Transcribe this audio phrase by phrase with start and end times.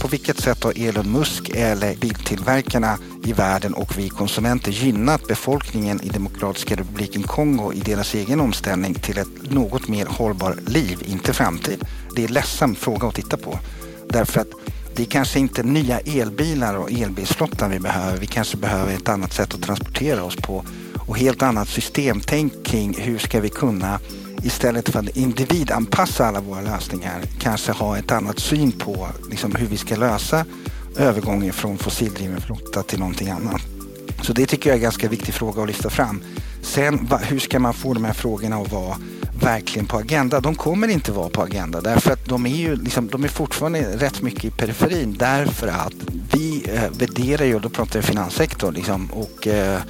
[0.00, 6.00] på vilket sätt har Elon Musk eller biltillverkarna i världen och vi konsumenter gynnat befolkningen
[6.02, 11.32] i Demokratiska republiken Kongo i deras egen omställning till ett något mer hållbart liv, inte
[11.32, 11.84] framtid?
[12.16, 13.58] Det är en ledsam fråga att titta på.
[14.08, 14.48] Därför att
[14.96, 18.18] det är kanske inte nya elbilar och elbilsflottan vi behöver.
[18.18, 20.64] Vi kanske behöver ett annat sätt att transportera oss på
[21.06, 24.00] och helt annat systemtänk kring hur ska vi kunna
[24.42, 29.66] istället för att individanpassa alla våra lösningar kanske ha ett annat syn på liksom, hur
[29.66, 30.44] vi ska lösa
[30.96, 33.62] övergången från fossildriven flotta till någonting annat.
[34.22, 36.22] Så det tycker jag är en ganska viktig fråga att lyfta fram.
[36.62, 38.96] Sen hur ska man få de här frågorna att vara
[39.40, 40.40] verkligen på agenda?
[40.40, 43.96] De kommer inte vara på agenda därför att de är ju liksom, de är fortfarande
[43.96, 45.94] rätt mycket i periferin därför att
[46.32, 49.80] vi eh, värderar ju, då pratar jag finanssektorn liksom, och eh,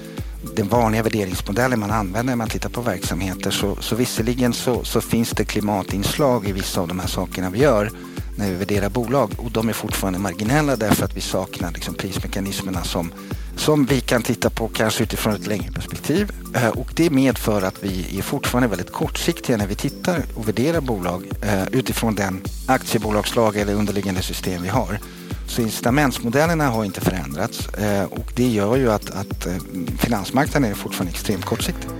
[0.57, 5.01] den vanliga värderingsmodellen man använder när man tittar på verksamheter så, så visserligen så, så
[5.01, 7.91] finns det klimatinslag i vissa av de här sakerna vi gör
[8.39, 12.85] när vi värderar bolag och de är fortfarande marginella därför att vi saknar liksom prismekanismerna
[12.85, 13.13] som,
[13.57, 16.33] som vi kan titta på kanske utifrån ett längre perspektiv.
[16.55, 20.81] Eh, och det medför att vi är fortfarande väldigt kortsiktiga när vi tittar och värderar
[20.81, 24.99] bolag eh, utifrån den aktiebolagslag eller underliggande system vi har.
[25.49, 29.55] Så incitamentsmodellerna har inte förändrats eh, och det gör ju att, att eh,
[29.99, 31.91] finansmarknaden är fortfarande extremt kortsiktig.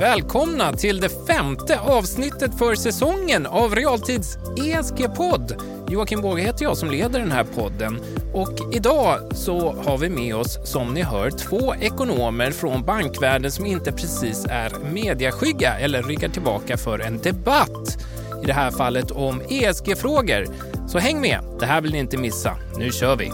[0.00, 5.62] Välkomna till det femte avsnittet för säsongen av Realtids ESG-podd.
[5.88, 8.00] Joakim Båge heter jag som leder den här podden
[8.32, 13.66] och idag så har vi med oss, som ni hör, två ekonomer från bankvärlden som
[13.66, 17.98] inte precis är mediaskygga eller ryggar tillbaka för en debatt.
[18.46, 20.46] I det här fallet om ESG-frågor.
[20.88, 22.56] Så häng med, det här vill ni inte missa.
[22.78, 23.32] Nu kör vi!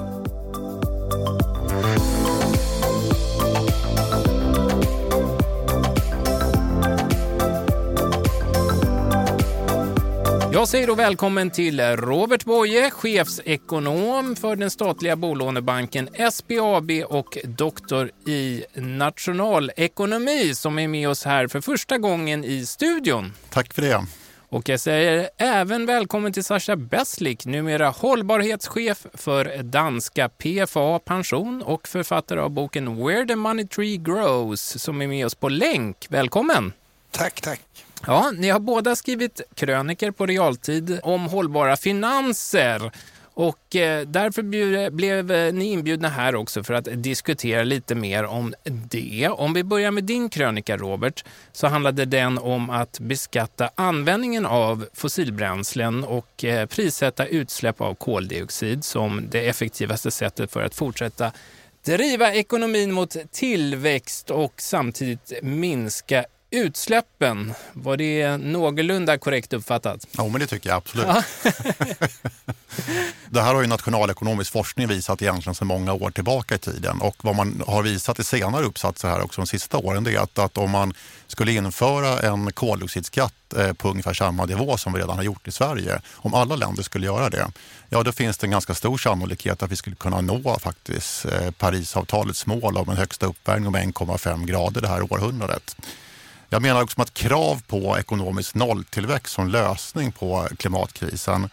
[10.52, 18.10] Jag säger då välkommen till Robert Boye, chefsekonom för den statliga bolånebanken SBAB och doktor
[18.26, 23.32] i nationalekonomi som är med oss här för första gången i studion.
[23.50, 24.06] Tack för det.
[24.52, 31.88] Och jag säger även välkommen till Sascha Beslik, numera hållbarhetschef för danska PFA Pension och
[31.88, 36.06] författare av boken Where the Money Tree Grows som är med oss på länk.
[36.08, 36.72] Välkommen!
[37.10, 37.60] Tack, tack.
[38.06, 42.92] Ja, ni har båda skrivit kröniker på realtid om hållbara finanser.
[43.42, 44.42] Och eh, därför
[44.90, 49.28] blev eh, ni inbjudna här också för att diskutera lite mer om det.
[49.28, 54.86] Om vi börjar med din krönika, Robert, så handlade den om att beskatta användningen av
[54.94, 61.32] fossilbränslen och eh, prissätta utsläpp av koldioxid som det effektivaste sättet för att fortsätta
[61.84, 70.06] driva ekonomin mot tillväxt och samtidigt minska utsläppen, var det någorlunda korrekt uppfattat?
[70.12, 71.06] Ja, men det tycker jag absolut.
[71.06, 71.22] Ja.
[73.30, 77.16] det här har ju nationalekonomisk forskning visat egentligen sedan många år tillbaka i tiden och
[77.22, 80.38] vad man har visat i senare uppsatser här också de sista åren det är att,
[80.38, 80.94] att om man
[81.26, 85.52] skulle införa en koldioxidskatt eh, på ungefär samma nivå som vi redan har gjort i
[85.52, 87.50] Sverige, om alla länder skulle göra det,
[87.88, 91.50] ja då finns det en ganska stor sannolikhet att vi skulle kunna nå faktiskt eh,
[91.50, 95.76] Parisavtalets mål om en högsta uppvärmning om 1,5 grader det här århundradet.
[96.52, 101.48] Jag menar också att krav på ekonomisk nolltillväxt som lösning på klimatkrisen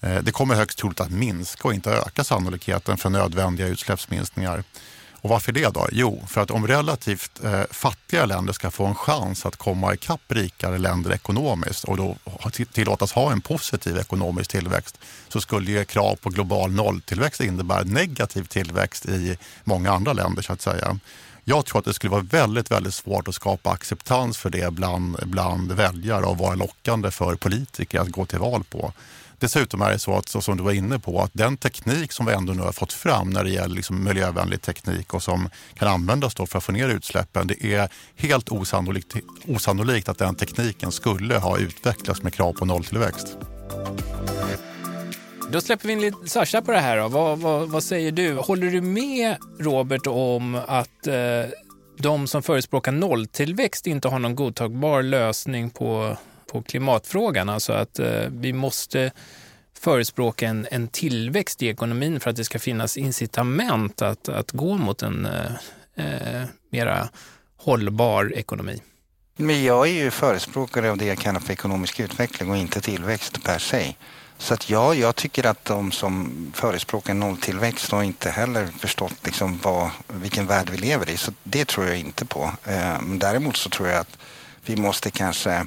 [0.00, 4.64] eh, det kommer högst troligt att minska och inte öka sannolikheten för nödvändiga utsläppsminskningar.
[5.12, 5.88] Och varför det då?
[5.92, 10.22] Jo, för att om relativt eh, fattiga länder ska få en chans att komma ikapp
[10.28, 12.16] rikare länder ekonomiskt och då
[12.72, 14.98] tillåtas ha en positiv ekonomisk tillväxt
[15.28, 20.52] så skulle ju krav på global nolltillväxt innebära negativ tillväxt i många andra länder så
[20.52, 20.98] att säga.
[21.44, 25.16] Jag tror att det skulle vara väldigt, väldigt svårt att skapa acceptans för det bland,
[25.26, 28.92] bland väljare och vara lockande för politiker att gå till val på.
[29.38, 32.26] Dessutom är det så att, så som du var inne på, att den teknik som
[32.26, 35.88] vi ändå nu har fått fram när det gäller liksom miljövänlig teknik och som kan
[35.88, 39.14] användas då för att få ner utsläppen, det är helt osannolikt,
[39.46, 43.36] osannolikt att den tekniken skulle ha utvecklats med krav på nolltillväxt.
[45.50, 46.96] Då släpper vi in lite Sasha på det här.
[46.96, 47.08] Då.
[47.08, 48.34] Vad, vad, vad säger du?
[48.34, 51.14] Håller du med Robert om att eh,
[51.98, 56.16] de som förespråkar nolltillväxt inte har någon godtagbar lösning på,
[56.52, 57.48] på klimatfrågan?
[57.48, 59.10] Alltså att eh, vi måste
[59.78, 64.74] förespråka en, en tillväxt i ekonomin för att det ska finnas incitament att, att gå
[64.74, 65.52] mot en eh,
[65.96, 67.08] eh mera
[67.56, 68.80] hållbar ekonomi.
[69.36, 73.42] Men jag är ju förespråkare av det jag kallar för ekonomisk utveckling och inte tillväxt
[73.44, 73.94] per se.
[74.38, 79.58] Så att ja, jag tycker att de som förespråkar nolltillväxt har inte heller förstått liksom
[79.62, 81.16] vad, vilken värld vi lever i.
[81.16, 82.50] Så det tror jag inte på.
[82.64, 84.18] Eh, däremot så tror jag att
[84.64, 85.66] vi måste kanske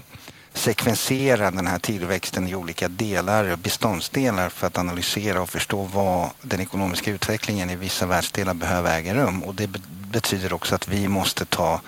[0.54, 6.62] sekvensera den här tillväxten i olika delar, beståndsdelar för att analysera och förstå vad den
[6.62, 9.44] ekonomiska utvecklingen i vissa världsdelar behöver äga rum.
[9.44, 9.68] Och det
[10.12, 11.82] betyder också att vi måste ta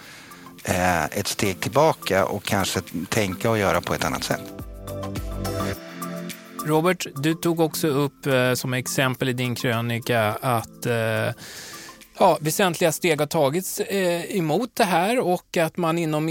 [0.63, 4.41] eh, ett steg tillbaka och kanske tänka och göra på ett annat sätt.
[6.65, 11.29] Robert, du tog också upp eh, som exempel i din krönika att eh,
[12.19, 16.29] ja, väsentliga steg har tagits eh, emot det här och att man inom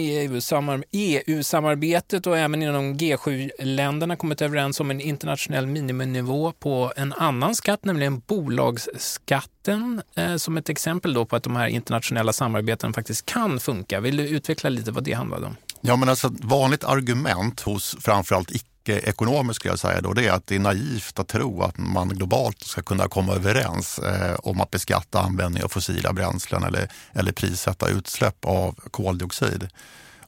[0.92, 7.54] EU-samarbetet e och även inom G7-länderna kommit överens om en internationell miniminivå på en annan
[7.54, 13.26] skatt, nämligen bolagsskatten, eh, som ett exempel då på att de här internationella samarbeten faktiskt
[13.26, 14.00] kan funka.
[14.00, 15.56] Vill du utveckla lite vad det handlade om?
[15.80, 20.26] Ja, men alltså ett vanligt argument hos framförallt icke ekonomiskt skulle jag säga då, det
[20.26, 24.36] är att det är naivt att tro att man globalt ska kunna komma överens eh,
[24.38, 29.68] om att beskatta användning av fossila bränslen eller, eller prissätta utsläpp av koldioxid.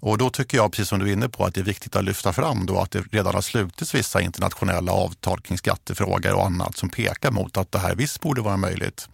[0.00, 2.04] Och då tycker jag, precis som du är inne på, att det är viktigt att
[2.04, 6.76] lyfta fram då att det redan har slutits vissa internationella avtal kring skattefrågor och annat
[6.76, 9.08] som pekar mot att det här visst borde vara möjligt.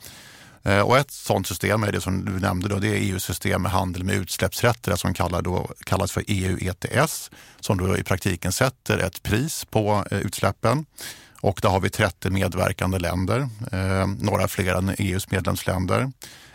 [0.64, 3.62] Eh, och ett sådant system är det som du nämnde, då, det är EUs system
[3.62, 7.30] med handel med utsläppsrätter alltså som kallas för EU ETS,
[7.60, 10.86] som då i praktiken sätter ett pris på eh, utsläppen.
[11.40, 16.12] Och där har vi 30 medverkande länder, eh, några fler än EUs medlemsländer.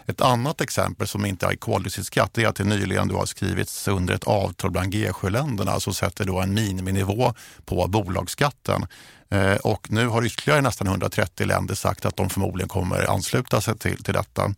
[0.09, 4.13] Ett annat exempel som inte är koldioxidskatt är att det nyligen då har skrivits under
[4.13, 7.33] ett avtal bland G7-länderna som sätter då en miniminivå
[7.65, 8.85] på bolagsskatten.
[9.31, 13.77] Eh, och nu har ytterligare nästan 130 länder sagt att de förmodligen kommer ansluta sig
[13.77, 14.53] till, till detta.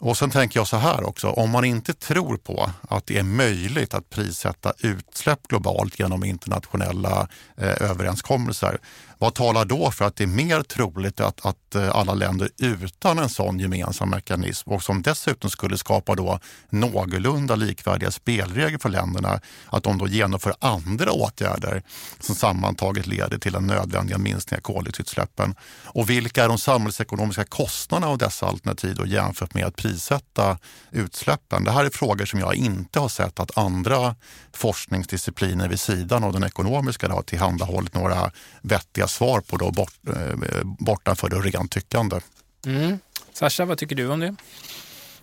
[0.00, 3.22] Och sen tänker jag så här också, om man inte tror på att det är
[3.22, 8.78] möjligt att prissätta utsläpp globalt genom internationella eh, överenskommelser,
[9.18, 13.18] vad talar då för att det är mer troligt att, att eh, alla länder utan
[13.18, 19.40] en sån gemensam mekanism och som dessutom skulle skapa då någorlunda likvärdiga spelregler för länderna,
[19.66, 21.82] att de då genomför andra åtgärder
[22.20, 25.54] som sammantaget leder till en nödvändiga minskning av koldioxidutsläppen?
[25.84, 30.58] Och vilka är de samhällsekonomiska kostnaderna av dessa alternativ då jämfört med att prissätta
[30.90, 31.64] utsläppen?
[31.64, 34.16] Det här är frågor som jag inte har sett att andra
[34.52, 38.30] forskningsdiscipliner vid sidan av den ekonomiska har tillhandahållit några
[38.62, 42.20] vettiga svar på då bort, eh, bortanför det rent tyckande.
[42.66, 42.98] Mm.
[43.32, 44.34] Sasha, vad tycker du om det?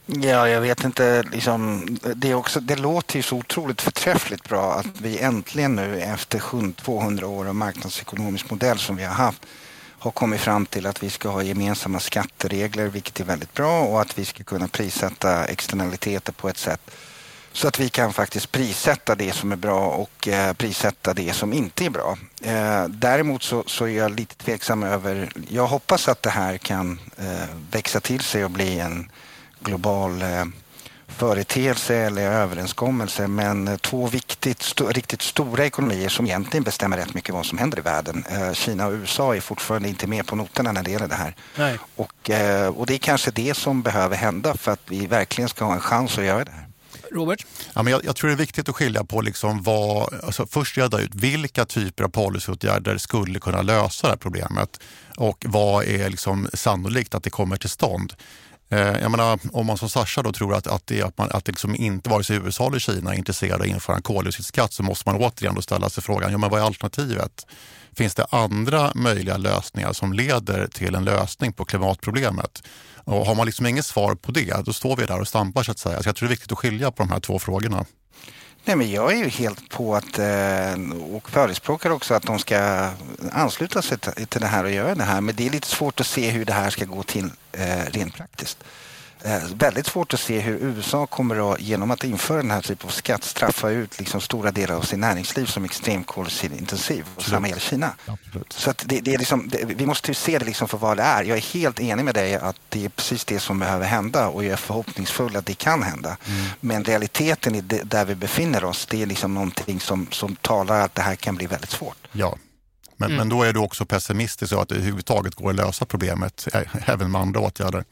[0.06, 1.24] Ja, jag vet inte.
[1.32, 6.02] Liksom, det, är också, det låter ju så otroligt förträffligt bra att vi äntligen nu
[6.02, 9.46] efter 200 år av marknadsekonomisk modell som vi har haft
[10.00, 14.02] har kommit fram till att vi ska ha gemensamma skatteregler, vilket är väldigt bra och
[14.02, 16.92] att vi ska kunna prissätta externaliteter på ett sätt
[17.56, 21.54] så att vi kan faktiskt prissätta det som är bra och eh, prissätta det som
[21.54, 22.18] inte är bra.
[22.42, 25.32] Eh, däremot så, så, är jag lite tveksam över...
[25.50, 29.12] Jag hoppas att det här kan eh, växa till sig och bli en
[29.60, 30.46] global eh,
[31.08, 37.36] företeelse eller överenskommelse men två viktigt, st riktigt stora ekonomier som egentligen bestämmer rätt mycket
[37.36, 38.26] vad som händer i världen.
[38.30, 41.36] Eh, Kina och USA är fortfarande inte med på noterna när det gäller det här.
[41.56, 41.80] Nej.
[41.96, 42.30] Och,
[42.78, 45.82] och det är kanske det som behöver hända för att vi verkligen ska ha en
[45.82, 46.65] chans att göra det här.
[47.12, 47.46] Robert?
[47.74, 50.78] Ja, men jag, jag, tror det är viktigt att skilja på liksom vad, alltså först
[50.78, 54.80] reda ut vilka typer av policyåtgärder skulle kunna lösa det här problemet
[55.18, 58.14] och vad är liksom sannolikt att det kommer till stånd.
[58.70, 61.46] Eh, jag menar, om man som Sasha då tror att, att det, att man, att
[61.46, 64.74] det liksom inte vare sig USA eller Kina är intresserade av att införa en koldioxidskatt
[64.74, 67.46] så måste man återigen då ställa sig frågan, ja, men vad är alternativet?
[67.98, 72.64] Finns det andra möjliga lösningar som leder till en lösning på klimatproblemet?
[73.04, 75.72] Och har man liksom inget svar på det, då står vi där och stampar så
[75.72, 76.04] att säga.
[76.04, 77.86] Så jag tror det är viktigt att skilja på de här två frågorna.
[78.66, 80.74] Nej, men jag är ju helt på att eh,
[81.16, 82.90] och förespråkar också att de ska
[83.32, 85.22] ansluta sig till det här och göra det här.
[85.22, 88.16] Men det är lite svårt att se hur det här ska gå till eh, rent
[88.16, 88.64] praktiskt.
[89.26, 92.88] Eh, väldigt svårt att se hur USA kommer att, genom att införa den här typen
[92.88, 97.06] av skatt, straffa ut liksom stora delar av sin näringsliv som extremt koldioxidintensiv.
[97.16, 97.96] Och samma gäller Kina.
[98.06, 98.54] Absolut.
[98.54, 101.04] Så att det, det är liksom, det, vi måste se det liksom för vad det
[101.04, 101.24] är.
[101.24, 104.44] Jag är helt enig med dig att det är precis det som behöver hända och
[104.44, 106.18] jag är förhoppningsfull att det kan hända.
[106.28, 106.46] Mm.
[106.60, 110.82] Men realiteten i det, där vi befinner oss, det är liksom någonting som, som talar
[110.82, 111.98] att det här kan bli väldigt svårt.
[112.12, 112.38] Ja,
[112.98, 113.18] men, mm.
[113.18, 116.48] men då är du också pessimistisk så att det överhuvudtaget går att lösa problemet
[116.86, 117.84] även med andra åtgärder.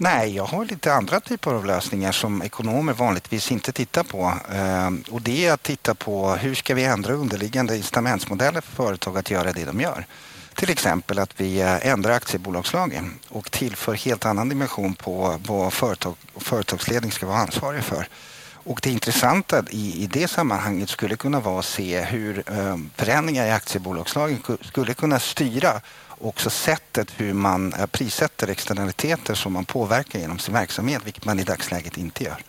[0.00, 4.32] Nej, jag har lite andra typer av lösningar som ekonomer vanligtvis inte tittar på.
[4.52, 9.18] Ehm, och det är att titta på hur ska vi ändra underliggande incitamentsmodeller för företag
[9.18, 10.06] att göra det de gör.
[10.54, 16.14] Till exempel att vi eh, ändrar aktiebolagslagen och tillför helt annan dimension på vad företag
[16.36, 18.08] företagsledning ska vara ansvarig för.
[18.52, 23.46] Och det intressanta i, i det sammanhanget skulle kunna vara att se hur ehm, förändringar
[23.46, 25.80] i aktiebolagslagen skulle kunna styra
[26.20, 31.44] också sättet hur man prissätter externaliteter som man påverkar genom sin verksamhet, vilket man i
[31.44, 32.44] dagsläget inte gör.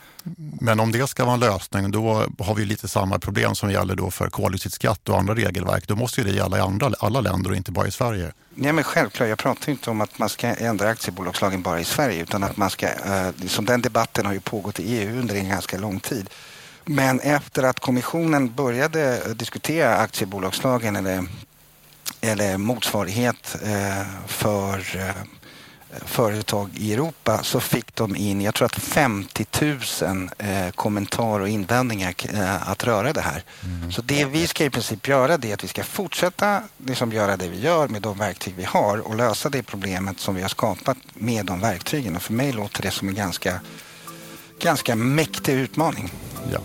[0.62, 3.96] Men om det ska vara en lösning då har vi lite samma problem som gäller
[3.96, 5.88] då för koldioxidskatt och andra regelverk.
[5.88, 8.32] Då måste ju det gälla i andra, alla länder och inte bara i Sverige.
[8.56, 12.22] Nej, men självklart, jag pratar inte om att man ska ändra aktiebolagslagen bara i Sverige
[12.22, 15.50] utan att man ska, eh, liksom den debatten har ju pågått i EU under en
[15.50, 16.30] ganska lång tid.
[16.86, 21.26] Men efter att kommissionen började diskutera aktiebolagslagen eller,
[22.22, 25.24] eller motsvarighet eh, för eh,
[26.06, 31.50] företag i Europa så fick de in, jag tror att 50 000 eh, kommentarer och
[31.50, 33.44] invändningar eh, att röra det här.
[33.64, 33.92] Mm.
[33.92, 37.38] Så det vi ska i princip göra det är att vi ska fortsätta liksom göra
[37.38, 40.50] det vi gör med de verktyg vi har och lösa det problemet som vi har
[40.50, 42.16] skapat med de verktygen.
[42.16, 43.60] Och för mig låter det som en ganska,
[44.60, 46.12] ganska mäktig utmaning.
[46.52, 46.60] Ja.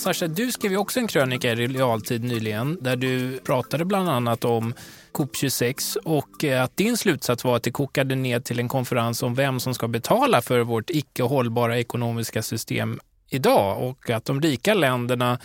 [0.00, 4.44] Sasha, du skrev ju också en krönika i realtid nyligen där du pratade bland annat
[4.44, 4.74] om
[5.12, 9.34] COP26 och eh, att din slutsats var att det kokade ner till en konferens om
[9.34, 14.74] vem som ska betala för vårt icke hållbara ekonomiska system idag och att de rika
[14.74, 15.38] länderna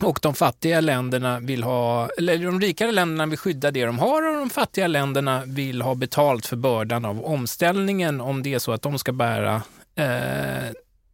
[0.00, 4.28] och de fattiga länderna vill ha, eller de rikare länderna vill skydda det de har
[4.28, 8.72] och de fattiga länderna vill ha betalt för bördan av omställningen om det är så
[8.72, 9.62] att de ska bära
[9.94, 10.70] eh,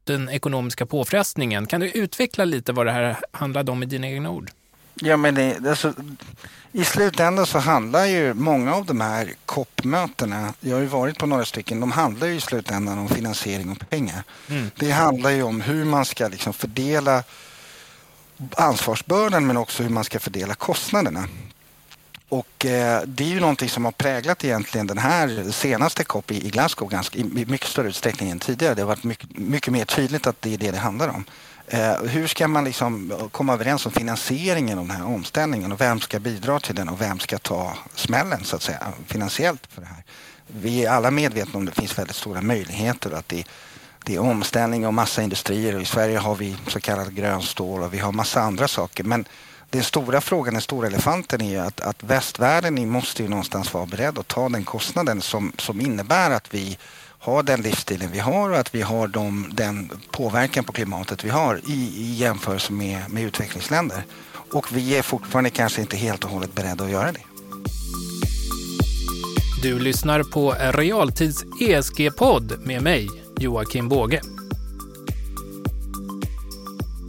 [0.06, 1.66] den ekonomiska påfrestningen.
[1.66, 4.50] Kan du utveckla lite vad det här handlade om i dina egna ord?
[4.94, 5.94] Ja, men det, alltså,
[6.72, 11.26] I slutändan så handlar ju många av de här COP-mötena, jag har ju varit på
[11.26, 14.22] några stycken, de handlar ju i slutändan om finansiering och pengar.
[14.48, 14.70] Mm.
[14.76, 17.22] Det handlar ju om hur man ska liksom fördela
[18.56, 21.28] ansvarsbördan men också hur man ska fördela kostnaderna.
[22.28, 26.50] Och eh, det är ju någonting som har präglat egentligen den här senaste COP i,
[26.50, 28.74] Glasgow ganska, i mycket större utsträckning än tidigare.
[28.74, 31.24] Det har varit mycket, mycket mer tydligt att det är det det handlar om.
[31.68, 36.00] Eh, hur ska man liksom komma överens om finansieringen av den här omställningen och vem
[36.00, 39.86] ska bidra till den och vem ska ta smällen så att säga finansiellt för det
[39.86, 40.04] här?
[40.46, 43.44] Vi är alla medvetna om att det finns väldigt stora möjligheter att det,
[44.04, 47.94] det är omställning och massa industrier och i Sverige har vi så kallad grönstål och
[47.94, 49.04] vi har massa andra saker.
[49.04, 49.24] Men
[49.70, 53.86] den stora frågan, den stora elefanten är ju att, att västvärlden måste ju någonstans vara
[53.86, 56.78] beredd att ta den kostnaden som, som innebär att vi
[57.18, 61.30] har den livsstilen vi har och att vi har de, den påverkan på klimatet vi
[61.30, 64.02] har i, i jämförelse med, med utvecklingsländer.
[64.52, 67.20] Och vi är fortfarande kanske inte helt och hållet beredda att göra det.
[69.62, 73.08] Du lyssnar på Realtids ESG-podd med mig,
[73.38, 74.20] Joakim Båge.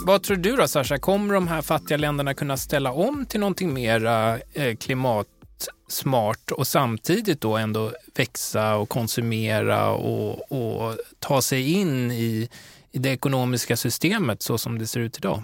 [0.08, 3.74] Vad tror du då Sasha, kommer de här fattiga länderna kunna ställa om till någonting
[3.74, 4.06] mer
[4.54, 12.50] eh, klimatsmart och samtidigt då ändå växa och konsumera och, och ta sig in i,
[12.92, 15.44] i det ekonomiska systemet så som det ser ut idag?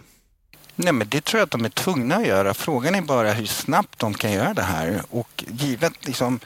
[0.75, 2.53] Nej, men det tror jag att de är tvungna att göra.
[2.53, 5.01] Frågan är bara hur snabbt de kan göra det här.
[5.09, 6.39] Och givet liksom,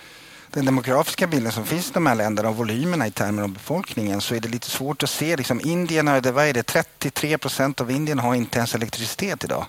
[0.52, 4.22] den demografiska bilden som finns i de här länderna och volymerna i termer av befolkningen
[4.22, 5.38] så är det lite svårt att se.
[5.38, 9.66] Liksom Indien det, vad är det, 33 procent av Indien har inte ens elektricitet idag.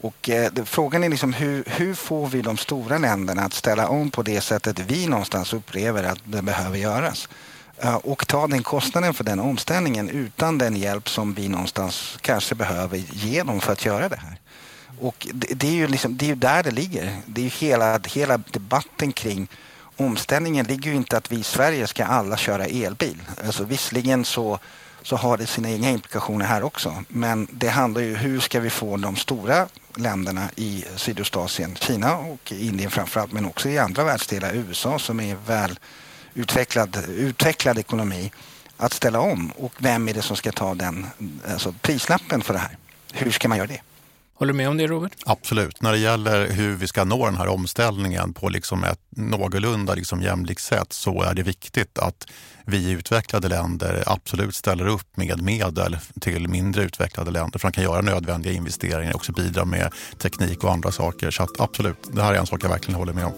[0.00, 4.10] Och eh, frågan är liksom hur, hur får vi de stora länderna att ställa om
[4.10, 7.28] på det sättet vi någonstans upplever att det behöver göras.
[7.78, 12.54] Eh, och ta den kostnaden för den omställningen utan den hjälp som vi någonstans kanske
[12.54, 14.36] behöver ge dem för att göra det här.
[15.00, 17.16] Och det, det är ju liksom, det är där det ligger.
[17.26, 19.48] Det är hela, hela debatten kring
[20.00, 23.22] omställningen ligger ju inte att vi i Sverige ska alla köra elbil.
[23.46, 24.58] Alltså visserligen så,
[25.02, 27.04] så har det sina egna implikationer här också.
[27.08, 32.52] Men det handlar ju hur ska vi få de stora länderna i Sydostasien, Kina och
[32.52, 35.78] Indien framförallt, men också i andra världsdelar, USA som är väl
[36.34, 38.32] utvecklad, utvecklad ekonomi,
[38.76, 39.52] att ställa om.
[39.56, 41.06] Och vem är det som ska ta den
[41.52, 42.76] alltså prislappen för det här?
[43.12, 43.80] Hur ska man göra det?
[44.40, 45.12] Håller du med om det Robert?
[45.26, 45.82] Absolut.
[45.82, 50.22] När det gäller hur vi ska nå den här omställningen på liksom ett någorlunda liksom
[50.22, 52.26] jämlikt sätt så är det viktigt att
[52.66, 57.74] vi i utvecklade länder absolut ställer upp med medel till mindre utvecklade länder för att
[57.74, 61.30] de kan göra nödvändiga investeringar och också bidra med teknik och andra saker.
[61.30, 63.34] Så att absolut, det här är en sak jag verkligen håller med om.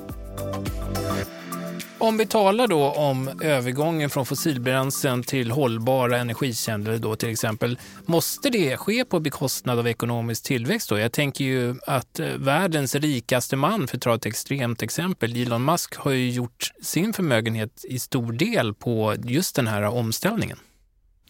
[2.03, 7.79] Om vi talar då om övergången från fossilbränslen till hållbara energikällor då till exempel.
[8.07, 10.99] Måste det ske på bekostnad av ekonomisk tillväxt då?
[10.99, 15.65] Jag tänker ju att eh, världens rikaste man, för att ta ett extremt exempel, Elon
[15.65, 20.59] Musk har ju gjort sin förmögenhet i stor del på just den här omställningen.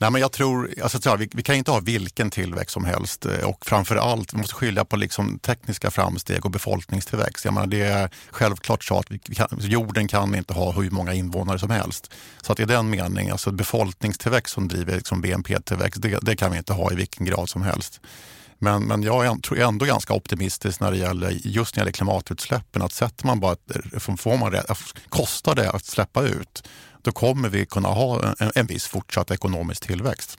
[0.02, 3.48] Nej, men jag tror, alltså, vi, vi kan inte ha vilken tillväxt som helst eh,
[3.48, 7.44] och framför allt vi måste skilja på liksom tekniska framsteg och befolkningstillväxt.
[7.44, 10.90] Jag menar, det är självklart så att vi, kan, alltså, jorden kan inte ha hur
[10.90, 12.14] många invånare som helst.
[12.40, 16.58] Så att i den meningen, alltså befolkningstillväxt som driver liksom BNP-tillväxt, det, det, kan vi
[16.58, 18.00] inte ha i vilken grad som helst.
[18.58, 21.92] Men, men jag är, tror ändå ganska optimistisk när det gäller just när det gäller
[21.92, 22.82] klimatutsläppen.
[22.82, 23.56] Att sätter man bara,
[23.98, 24.54] får man,
[25.08, 26.68] kostar det att släppa ut
[27.02, 30.38] då kommer vi kunna ha en, en viss fortsatt ekonomisk tillväxt.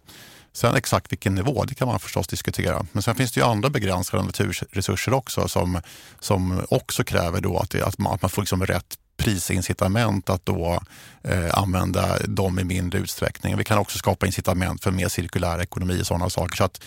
[0.53, 2.85] Sen exakt vilken nivå, det kan man förstås diskutera.
[2.91, 5.81] Men sen finns det ju andra begränsade naturresurser också som,
[6.19, 10.45] som också kräver då att, det, att, man, att man får liksom rätt prisincitament att
[10.45, 10.81] då
[11.23, 13.57] eh, använda dem i mindre utsträckning.
[13.57, 16.57] Vi kan också skapa incitament för mer cirkulär ekonomi och sådana saker.
[16.57, 16.81] Så att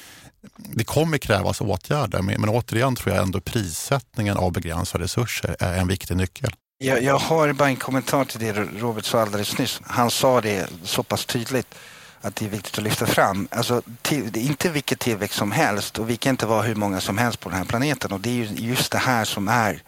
[0.57, 5.79] det kommer krävas åtgärder, men, men återigen tror jag ändå prissättningen av begränsade resurser är
[5.79, 6.51] en viktig nyckel.
[6.79, 9.81] Jag, jag har bara en kommentar till det Robert sa alldeles nyss.
[9.85, 11.75] Han sa det så pass tydligt
[12.21, 13.49] att det är viktigt att lyfta fram.
[13.51, 16.75] Alltså, till, det är inte vilket tillväxt som helst och vi kan inte vara hur
[16.75, 19.49] många som helst på den här planeten och det är ju just det här som
[19.49, 19.83] är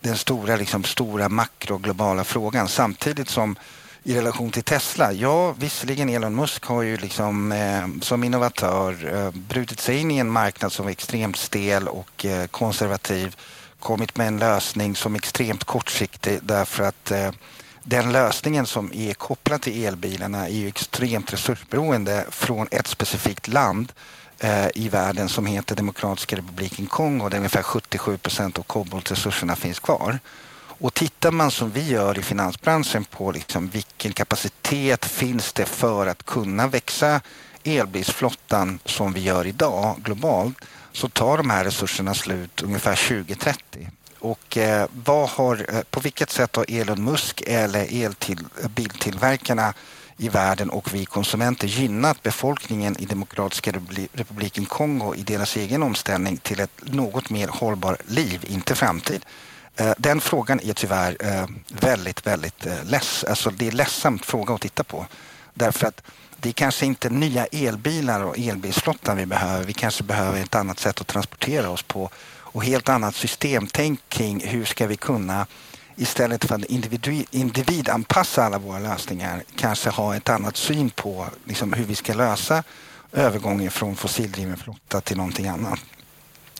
[0.00, 2.68] den stora, liksom, stora makro globala frågan.
[2.68, 3.56] Samtidigt som
[4.02, 9.30] i relation till Tesla, ja visserligen Elon Musk har ju liksom eh, som innovatör eh,
[9.30, 13.36] brutit sig in i en marknad som är extremt stel och eh, konservativ.
[13.84, 17.30] Kommit med en lösning som är extremt kortsiktig därför att eh,
[17.82, 23.92] den lösningen som är kopplad till elbilarna är ju extremt resursberoende från ett specifikt land
[24.38, 29.78] eh, i världen som heter Demokratiska republiken Kongo där ungefär 77 procent av koboltresurserna finns
[29.80, 30.18] kvar.
[30.78, 36.06] Och tittar man som vi gör i finansbranschen på liksom vilken kapacitet finns det för
[36.06, 37.20] att kunna växa
[37.64, 40.58] elbilsflottan som vi gör idag globalt
[40.94, 43.88] så tar de här resurserna slut ungefär 2030.
[44.18, 49.74] Och eh, vad har, eh, på vilket sätt har Elon Musk eller elbiltillverkarna
[50.16, 53.72] i världen och vi konsumenter gynnat befolkningen i Demokratiska
[54.12, 59.24] republiken Kongo i deras egen omställning till ett något mer hållbart liv, inte framtid?
[59.76, 63.24] Eh, den frågan är tyvärr eh, väldigt, väldigt eh, less.
[63.24, 65.06] Alltså det är ledsamt fråga att titta på.
[65.54, 66.02] Därför att
[66.44, 69.64] det är kanske inte nya elbilar och elbilsflottan vi behöver.
[69.64, 74.46] Vi kanske behöver ett annat sätt att transportera oss på och helt annat systemtänk kring
[74.46, 75.46] hur ska vi kunna
[75.96, 76.64] istället för att
[77.30, 82.62] individanpassa alla våra lösningar kanske ha ett annat syn på liksom, hur vi ska lösa
[83.12, 85.80] övergången från fossildriven flotta till någonting annat.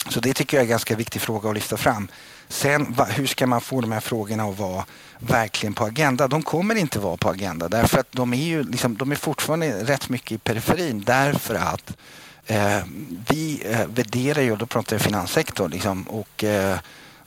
[0.08, 2.08] Så det tycker jag är en ganska viktig fråga att lyfta fram.
[2.48, 4.84] Sen hur ska man få de här frågorna att vara
[5.18, 6.28] verkligen på agenda?
[6.28, 9.84] De kommer inte vara på agenda därför att de är ju liksom, de är fortfarande
[9.84, 11.96] rätt mycket i periferin därför att
[12.46, 12.78] eh,
[13.28, 16.78] vi eh, värderar ju, då pratar jag finanssektorn liksom, och eh,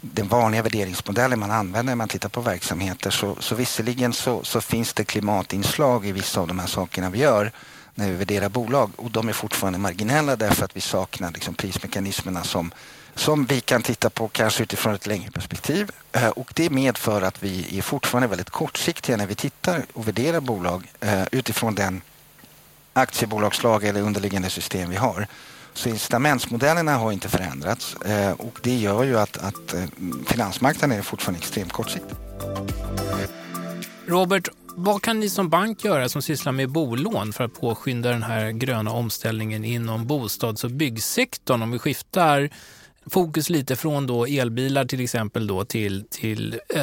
[0.01, 4.61] den vanliga värderingsmodellen man använder när man tittar på verksamheter så, så visserligen så, så
[4.61, 7.51] finns det klimatinslag i vissa av de här sakerna vi gör
[7.95, 12.43] när vi värderar bolag och de är fortfarande marginella därför att vi saknar liksom prismekanismerna
[12.43, 12.71] som,
[13.17, 15.91] som vi kan titta på kanske utifrån ett längre perspektiv.
[16.11, 20.39] Eh, och det medför att vi är fortfarande väldigt kortsiktiga när vi tittar och värderar
[20.39, 22.01] bolag eh, utifrån den
[22.93, 25.27] aktiebolagslag eller underliggande system vi har.
[25.73, 29.75] Så incitamentsmodellerna har inte förändrats eh, och det gör ju att, att
[30.27, 32.15] finansmarknaden är fortfarande extremt kortsiktig.
[34.07, 38.23] Robert, vad kan ni som bank göra som sysslar med bolån för att påskynda den
[38.23, 41.61] här gröna omställningen inom bostads och byggsektorn?
[41.61, 42.49] Om vi skiftar
[43.09, 46.81] fokus lite från då elbilar till exempel då till, till eh,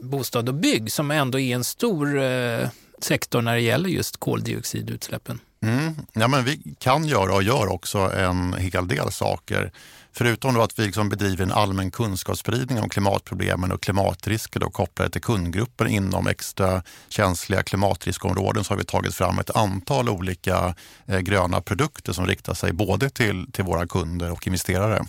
[0.00, 2.68] bostad och bygg som ändå är en stor eh,
[3.00, 5.40] sektor när det gäller just koldioxidutsläppen.
[5.62, 5.94] Mm.
[6.12, 9.72] Ja, men vi kan göra och gör också en hel del saker.
[10.12, 15.10] Förutom då att vi liksom bedriver en allmän kunskapsspridning om klimatproblemen och klimatrisker då kopplade
[15.10, 20.74] till kundgrupper inom extra känsliga klimatriskområden så har vi tagit fram ett antal olika
[21.06, 25.04] eh, gröna produkter som riktar sig både till, till våra kunder och investerare.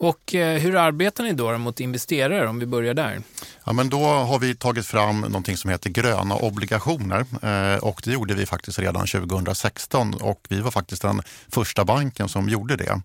[0.00, 3.22] Och eh, hur arbetar ni då mot investerare om vi börjar där?
[3.64, 8.12] Ja, men då har vi tagit fram någonting som heter gröna obligationer eh, och det
[8.12, 13.00] gjorde vi faktiskt redan 2016 och vi var faktiskt den första banken som gjorde det.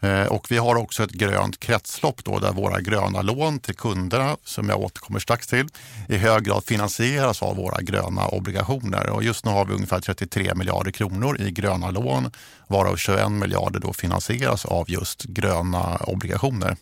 [0.00, 4.36] Eh, och vi har också ett grönt kretslopp då, där våra gröna lån till kunderna,
[4.44, 5.66] som jag återkommer strax till,
[6.08, 9.10] i hög grad finansieras av våra gröna obligationer.
[9.10, 12.30] Och just nu har vi ungefär 33 miljarder kronor i gröna lån,
[12.66, 16.76] varav 21 miljarder då finansieras av just gröna obligationer.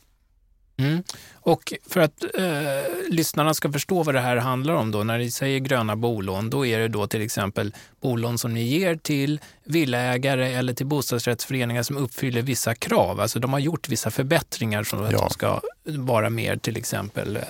[0.78, 1.02] Mm.
[1.34, 5.30] Och för att eh, lyssnarna ska förstå vad det här handlar om då, när ni
[5.30, 10.52] säger gröna bolån, då är det då till exempel bolån som ni ger till villaägare
[10.52, 13.20] eller till bostadsrättsföreningar som uppfyller vissa krav.
[13.20, 15.18] Alltså de har gjort vissa förbättringar som att ja.
[15.18, 17.42] de ska vara mer till exempel eh,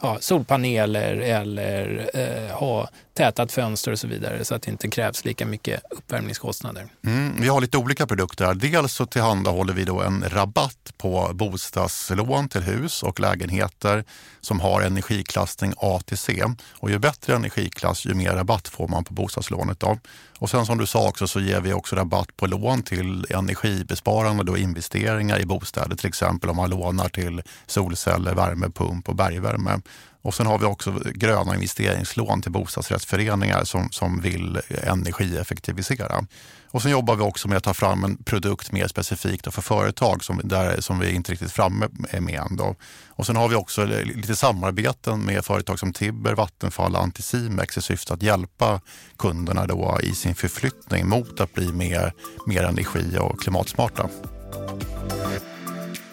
[0.00, 5.24] ja, solpaneler eller eh, ha tätat fönster och så vidare så att det inte krävs
[5.24, 6.86] lika mycket uppvärmningskostnader.
[7.06, 8.54] Mm, vi har lite olika produkter.
[8.54, 14.04] Dels så tillhandahåller vi då en rabatt på bostadslån till hus och lägenheter
[14.40, 16.44] som har energiklassning A till C.
[16.72, 19.80] Och ju bättre energiklass, ju mer rabatt får man på bostadslånet.
[19.80, 19.98] Då.
[20.38, 24.44] Och sen som du sa också så ger vi också rabatt på lån till energibesparande
[24.44, 25.96] då investeringar i bostäder.
[25.96, 29.80] Till exempel om man lånar till solceller, värmepump och bergvärme.
[30.22, 36.26] Och sen har vi också gröna investeringslån till bostadsrättsföreningar som, som vill energieffektivisera.
[36.74, 40.24] Och sen jobbar vi också med att ta fram en produkt mer specifikt för företag
[40.24, 41.88] som, där, som vi inte riktigt framme
[42.20, 42.56] med än.
[42.56, 42.76] Då.
[43.08, 47.82] Och sen har vi också lite samarbeten med företag som Tibber, Vattenfall och Anticimex i
[47.82, 48.80] syfte att hjälpa
[49.18, 52.12] kunderna då i sin förflyttning mot att bli mer,
[52.46, 54.08] mer energi och klimatsmarta.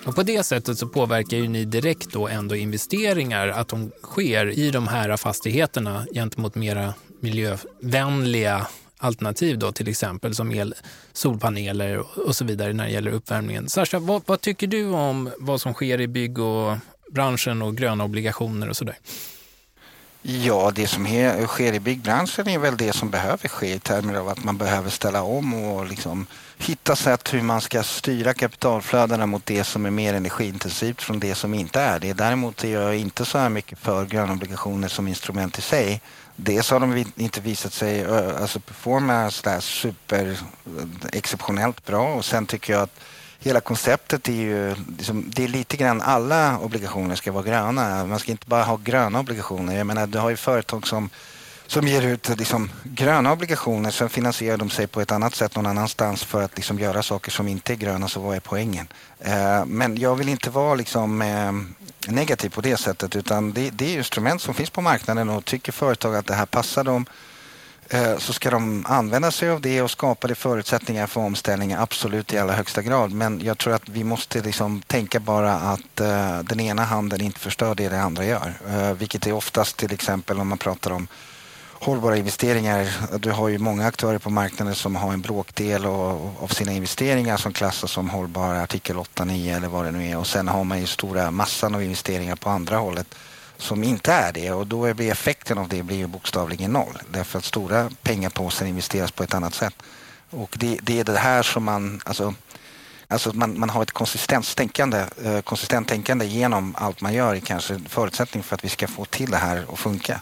[0.06, 4.60] Och på det sättet så påverkar ju ni direkt då ändå investeringar, att de sker
[4.60, 8.68] i de här fastigheterna gentemot mera miljövänliga
[9.02, 10.76] alternativ då till exempel som el,
[11.14, 13.70] solpaneler och så vidare när det gäller uppvärmningen.
[13.70, 16.78] Sasha, vad, vad tycker du om vad som sker i bygg och
[17.12, 18.98] branschen och gröna obligationer och sådär?
[20.24, 21.06] Ja, det som
[21.48, 24.90] sker i byggbranschen är väl det som behöver ske i termer av att man behöver
[24.90, 26.26] ställa om och liksom
[26.58, 31.36] hitta sätt hur man ska styra kapitalflödena mot det som är mer energiintensivt från det
[31.36, 32.14] som inte är det.
[32.14, 36.02] Däremot är jag inte så här mycket för gröna obligationer som instrument i sig.
[36.44, 38.06] Dels har de inte visat sig
[38.42, 40.38] alltså performa super
[41.12, 43.00] exceptionellt bra och sen tycker jag att
[43.40, 48.06] hela konceptet är ju liksom, det är lite grann alla obligationer ska vara gröna.
[48.06, 49.78] Man ska inte bara ha gröna obligationer.
[49.78, 51.10] Jag menar, du har ju företag som
[51.72, 53.92] som ger ut liksom, gröna obligationer.
[53.92, 57.32] Sen finansierar de sig på ett annat sätt någon annanstans för att liksom, göra saker
[57.32, 58.08] som inte är gröna.
[58.08, 58.88] Så vad är poängen?
[59.20, 61.52] Eh, men jag vill inte vara liksom, eh,
[62.12, 65.72] negativ på det sättet utan det, det är instrument som finns på marknaden och tycker
[65.72, 67.06] företag att det här passar dem
[67.90, 72.34] eh, så ska de använda sig av det och skapa de förutsättningar för omställning, absolut
[72.34, 73.12] i allra högsta grad.
[73.12, 77.40] Men jag tror att vi måste liksom tänka bara att uh, den ena handen inte
[77.40, 78.54] förstör det den andra gör.
[78.68, 81.08] Uh, vilket är oftast till exempel om man pratar om
[81.82, 82.88] hållbara investeringar.
[83.20, 87.38] Du har ju många aktörer på marknaden som har en bråkdel av, av sina investeringar
[87.38, 90.18] som klassas som hållbara artikel 8, 9 eller vad det nu är.
[90.18, 93.16] Och sen har man ju stora massan av investeringar på andra hållet
[93.58, 97.40] som inte är det och då blir effekten av det blir ju bokstavligen noll därför
[97.40, 99.76] att stora pengapåsar investeras på ett annat sätt.
[100.30, 102.34] Och det, det är det här som man, alltså,
[103.08, 107.40] alltså man, man har ett konsistent tänkande, eh, konsistent tänkande genom allt man gör är
[107.40, 110.22] kanske en förutsättning för att vi ska få till det här att funka.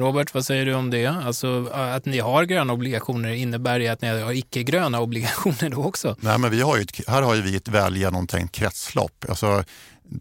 [0.00, 1.06] Robert, vad säger du om det?
[1.06, 6.16] Alltså att ni har gröna obligationer, innebär det att ni har icke-gröna obligationer då också?
[6.20, 9.24] Nej, men vi har ett, här har vi ett väl genomtänkt kretslopp.
[9.28, 9.64] Alltså,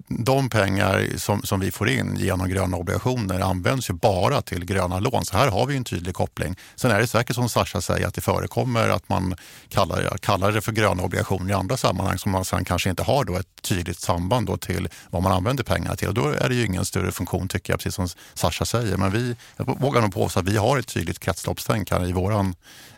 [0.07, 4.99] de pengar som, som vi får in genom gröna obligationer används ju bara till gröna
[4.99, 5.25] lån.
[5.25, 6.55] Så här har vi en tydlig koppling.
[6.75, 9.35] Sen är det säkert som Sasha säger att det förekommer att man
[9.69, 13.23] kallar, kallar det för gröna obligationer i andra sammanhang som man sen kanske inte har
[13.23, 16.07] då ett tydligt samband då till vad man använder pengarna till.
[16.07, 18.97] Och då är det ju ingen större funktion tycker jag, precis som Sasha säger.
[18.97, 22.29] Men vi, jag vågar nog påstå att vi har ett tydligt kretsloppstänkande i vår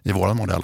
[0.03, 0.63] i våran modell.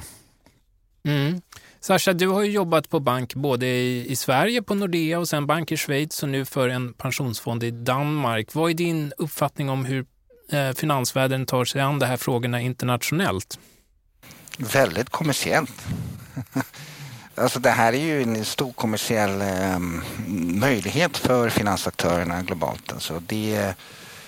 [1.08, 1.42] Mm.
[1.80, 5.48] Sascha, du har ju jobbat på bank både i, i, Sverige på Nordea och sen
[5.48, 8.54] bank i Schweiz och nu för en pensionsfond i Danmark.
[8.54, 10.06] Vad är din uppfattning om hur
[10.52, 13.60] eh, finansvärlden tar sig an de här frågorna internationellt?
[14.58, 15.86] Väldigt kommersiellt.
[17.36, 19.80] alltså det här är ju en stor kommersiell eh,
[20.38, 22.92] möjlighet för finansaktörerna globalt.
[22.92, 23.76] Alltså det,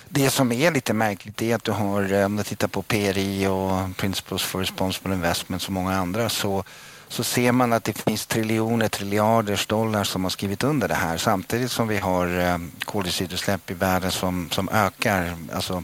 [0.10, 3.48] det som är lite märkligt är att du har, eh, om du tittar på PRI
[3.48, 6.64] och Principles for Responsible Investment och många andra så
[7.10, 11.18] så ser man att det finns triljoner, triljarders dollar som har skrivit under det här
[11.18, 15.84] samtidigt som vi har eh, koldioxidutsläpp i världen som, som ökar alltså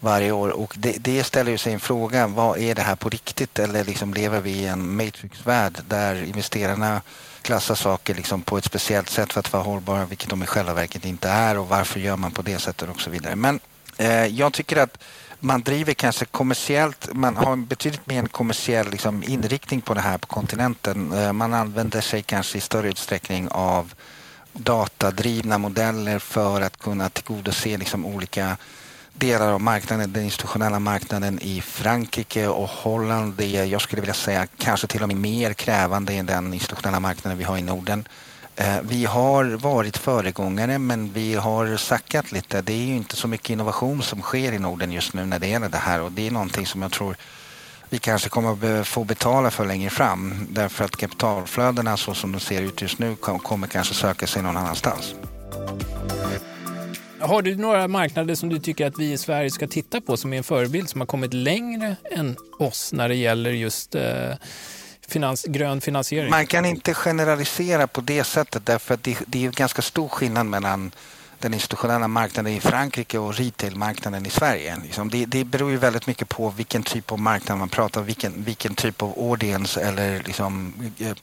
[0.00, 0.48] varje år.
[0.48, 3.58] Och det, det ställer sig en fråga, vad är det här på riktigt?
[3.58, 7.02] Eller liksom lever vi i en matrixvärld där investerarna
[7.42, 10.74] klassar saker liksom på ett speciellt sätt för att vara hållbara, vilket de i själva
[10.74, 13.36] verket inte är och varför gör man på det sättet och så vidare.
[13.36, 13.60] Men
[13.96, 14.98] eh, jag tycker att
[15.40, 20.18] man driver kanske kommersiellt, man har betydligt mer en kommersiell liksom, inriktning på det här
[20.18, 21.12] på kontinenten.
[21.12, 23.94] Eh, man använder sig kanske i större utsträckning av
[24.52, 28.56] datadrivna modeller för att kunna tillgodose liksom, olika
[29.12, 33.34] delar av marknaden, den institutionella marknaden i Frankrike och Holland.
[33.36, 37.00] Det är, jag skulle vilja säga, kanske till och med mer krävande än den institutionella
[37.00, 38.08] marknaden vi har i Norden.
[38.60, 42.62] Eh, vi har varit föregångare men vi har sackat lite.
[42.62, 45.48] Det är ju inte så mycket innovation som sker i Norden just nu när det
[45.48, 47.16] gäller det här och det är någonting som jag tror
[47.88, 52.40] vi kanske kommer att få betala för längre fram därför att kapitalflödena så som de
[52.40, 55.14] ser ut just nu kommer kanske söka sig någon annanstans.
[57.20, 60.32] Har du några marknader som du tycker att vi i Sverige ska titta på som
[60.32, 64.32] är en förebild som har kommit längre än oss när det gäller just eh,
[65.10, 66.30] finans, grön finansiering?
[66.30, 70.46] Man kan inte generalisera på det sättet därför att det, det är ganska stor skillnad
[70.46, 70.90] mellan
[71.38, 74.76] den institutionella marknaden i Frankrike och retailmarknaden i Sverige.
[74.82, 78.06] Liksom, det, det beror ju väldigt mycket på vilken typ av marknad man pratar om,
[78.06, 81.14] vilken, vilken typ av audience eller liksom, eh,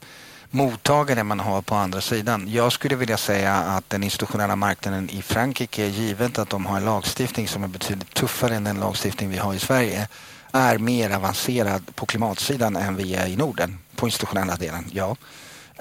[0.50, 2.48] mottagare man har på andra sidan.
[2.48, 6.84] Jag skulle vilja säga att den institutionella marknaden i Frankrike, givet att de har en
[6.84, 10.08] lagstiftning som är betydligt tuffare än den lagstiftning vi har i Sverige,
[10.52, 13.78] är mer avancerad på klimatsidan än vi är i Norden.
[13.96, 15.16] På institutionella delen, ja.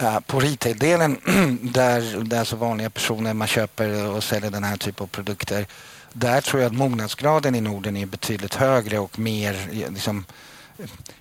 [0.01, 1.17] Uh, på retail-delen
[1.61, 5.67] där, där så vanliga personer man köper och säljer den här typen av produkter.
[6.13, 10.25] Där tror jag att mognadsgraden i Norden är betydligt högre och mer eh, liksom,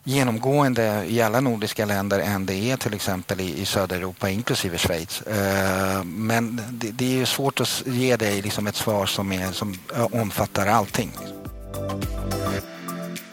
[0.04, 4.78] genomgående i alla nordiska länder än det är till exempel i, i södra Europa inklusive
[4.78, 5.22] Schweiz.
[5.26, 9.78] Uh, men det, det, är svårt att ge dig liksom ett svar som, är, som
[9.94, 11.10] omfattar allting.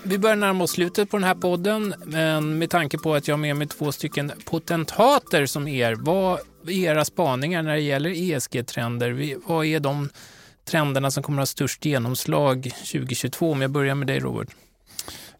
[0.05, 3.35] Vi börjar närma oss slutet på den här podden, men med tanke på att jag
[3.35, 8.09] har med mig två stycken potentater som er, vad är era spaningar när det gäller
[8.09, 9.35] ESG-trender?
[9.45, 10.09] Vad är de
[10.65, 13.51] trenderna som kommer att ha störst genomslag 2022?
[13.51, 14.47] Om jag börjar med dig Robert.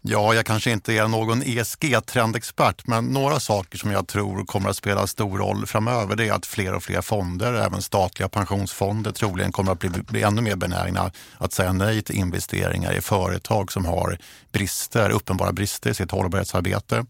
[0.06, 4.78] Ja, jag kanske inte är någon ESG-trendexpert, men några saker som jag tror kommer att
[4.78, 9.52] spela stor roll framöver det är att fler och fler fonder, även statliga pensionsfonder, troligen
[9.52, 13.86] kommer att bli, bli ännu mer benägna att säga nej till investeringar i företag som
[13.86, 14.18] har
[14.52, 17.06] brister, uppenbara brister i sitt hållbarhetsarbete.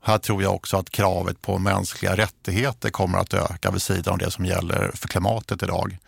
[0.00, 4.18] Här tror jag också att kravet på mänskliga rättigheter kommer att öka vid sidan av
[4.18, 5.98] det som gäller för klimatet idag.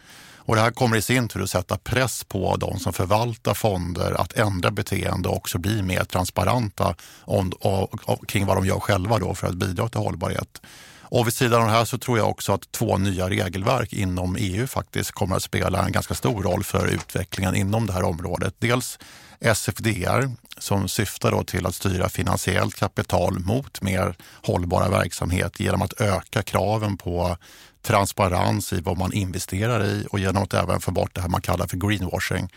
[0.51, 4.21] Och det här kommer i sin tur att sätta press på de som förvaltar fonder
[4.21, 8.81] att ändra beteende och också bli mer transparenta om, och, och, kring vad de gör
[8.81, 10.63] själva då för att bidra till hållbarhet.
[11.01, 14.37] Och vid sidan av det här så tror jag också att två nya regelverk inom
[14.39, 18.55] EU faktiskt kommer att spela en ganska stor roll för utvecklingen inom det här området.
[18.59, 18.99] Dels
[19.41, 26.01] SFDR som syftar då till att styra finansiellt kapital mot mer hållbara verksamhet genom att
[26.01, 27.37] öka kraven på
[27.83, 31.43] transparens i vad man investerar i och genom att även få bort det här man
[31.43, 32.49] kallar för greenwashing.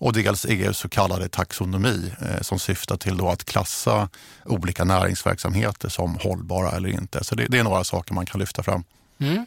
[0.00, 4.08] Och dels EUs så kallade taxonomi eh, som syftar till då att klassa
[4.44, 7.24] olika näringsverksamheter som hållbara eller inte.
[7.24, 8.84] Så det, det är några saker man kan lyfta fram.
[9.20, 9.46] Mm.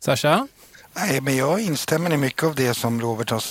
[0.00, 0.48] Sasha?
[0.94, 3.42] Nej, men jag instämmer i mycket av det som Robert har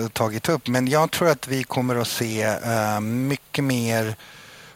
[0.00, 0.68] eh, tagit upp.
[0.68, 4.16] Men jag tror att vi kommer att se uh, mycket mer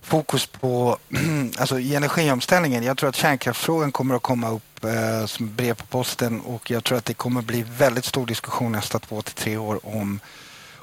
[0.02, 0.98] fokus på
[1.58, 2.82] alltså i energiomställningen.
[2.82, 6.84] Jag tror att kärnkraftsfrågan kommer att komma upp eh, som brev på posten och jag
[6.84, 10.20] tror att det kommer att bli väldigt stor diskussion nästa två till tre år om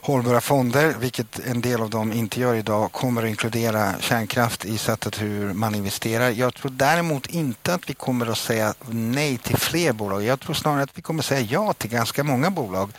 [0.04, 4.78] hållbara fonder, vilket en del av dem inte gör idag, kommer att inkludera kärnkraft i
[4.78, 6.30] sättet hur man investerar.
[6.30, 10.24] Jag tror däremot inte att vi kommer att säga nej till fler bolag.
[10.24, 12.92] Jag tror snarare att vi kommer att säga ja till ganska många bolag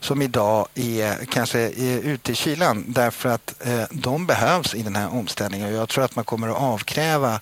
[0.00, 4.96] som idag är kanske är ute i kylan därför att eh, de behövs i den
[4.96, 5.74] här omställningen.
[5.74, 7.40] Jag tror att man kommer att avkräva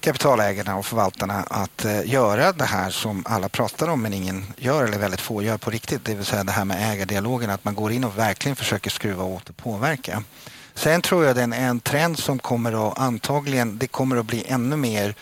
[0.00, 4.84] kapitalägarna och förvaltarna att eh, göra det här som alla pratar om men ingen gör
[4.84, 6.04] eller väldigt få gör på riktigt.
[6.04, 9.24] Det vill säga det här med ägardialogen, att man går in och verkligen försöker skruva
[9.24, 10.22] åt och påverka.
[10.74, 14.44] Sen tror jag det är en trend som kommer att antagligen, det kommer att bli
[14.48, 15.14] ännu mer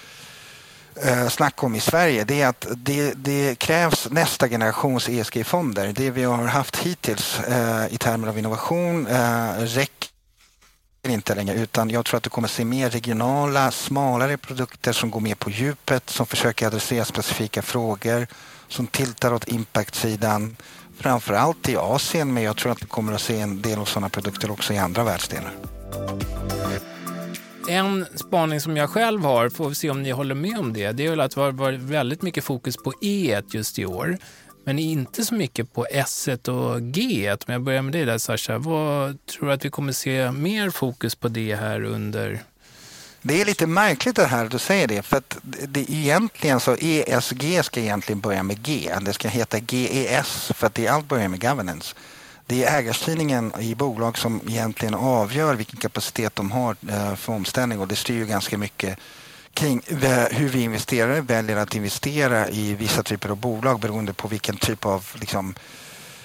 [1.03, 5.93] eh, snack om i Sverige det är att det, det krävs nästa generations ESG-fonder.
[5.93, 10.04] Det vi har haft hittills eh, i termer av innovation eh, räcker
[11.11, 15.21] inte längre utan jag tror att du kommer se mer regionala, smalare produkter som går
[15.21, 18.27] mer på djupet, som försöker adressera specifika frågor,
[18.69, 20.57] som tiltar åt impact-sidan.
[20.99, 24.09] Framförallt i Asien men jag tror att du kommer att se en del av sådana
[24.09, 25.53] produkter också i andra världsdelar.
[27.69, 30.93] En spaning som jag själv har, får vi se om ni håller med om det,
[30.93, 34.19] det är väl att det har varit väldigt mycket fokus på E just i år.
[34.65, 37.33] Men inte så mycket på S och G.
[37.33, 40.71] Om jag börjar med dig där Sasha, vad tror du att vi kommer se mer
[40.71, 42.43] fokus på det här under
[43.27, 45.03] det är lite märkligt det här att du säger det.
[45.03, 48.93] För att det egentligen så ESG ska egentligen börja med G.
[49.01, 51.95] Det ska heta GES för att det allt börjar med governance.
[52.47, 57.79] Det är ägarstyrningen i bolag som egentligen avgör vilken kapacitet de har eh, för omställning
[57.79, 58.99] och det styr ju ganska mycket
[59.55, 59.81] kring
[60.31, 64.85] hur vi investerare väljer att investera i vissa typer av bolag beroende på vilken typ
[64.85, 65.55] av liksom,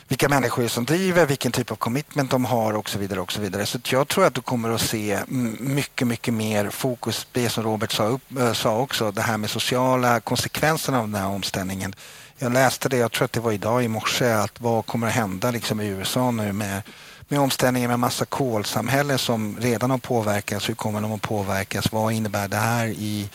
[0.08, 3.20] vilka människor som driver, vilken typ av commitment de har och så vidare.
[3.20, 3.66] och Så vidare.
[3.66, 5.20] Så jag tror att du kommer att se
[5.60, 9.50] mycket, mycket mer fokus, det som Robert sa, upp, eh, sa också, det här med
[9.50, 11.96] sociala konsekvenserna av den här omställningen.
[12.38, 15.14] Jag läste det, jag tror att det var idag i morse, att vad kommer att
[15.14, 16.82] hända liksom i USA nu med
[17.30, 20.70] med omställningen med massa kolsamhälle som redan har påverkats.
[20.70, 21.92] Hur kommer de att påverkas?
[21.92, 23.30] Vad innebär det här i,